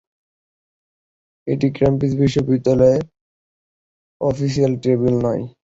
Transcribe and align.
এটি 1.47 1.67
ক্যামব্রিজ 1.77 2.13
বিশ্ববিদ্যালয়ের 2.21 3.01
official 4.21 4.73
table 4.83 5.15
নয়। 5.25 5.43